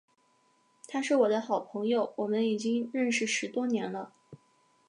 [0.87, 4.13] 他是我的好朋友，我们已经认识十多年了。